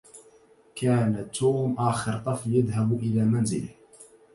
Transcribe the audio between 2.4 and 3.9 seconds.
يذهب إلى منزله.